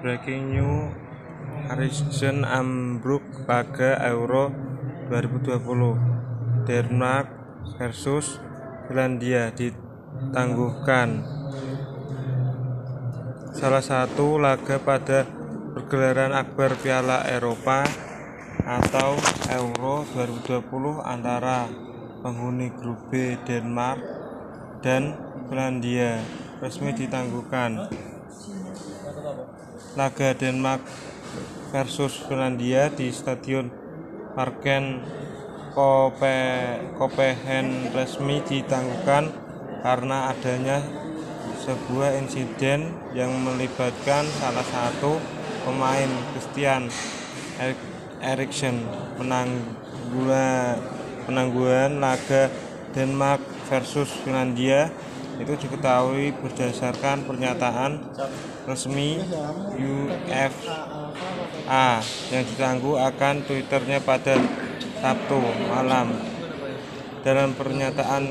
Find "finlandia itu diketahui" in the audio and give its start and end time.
54.22-56.36